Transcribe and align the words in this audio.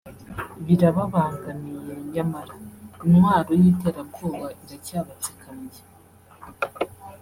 birababangamiye 0.65 1.81
nyamara 2.13 2.53
intwaro 3.05 3.51
y’iterabwoba 3.61 4.47
iracyabatsikamiye 4.63 5.81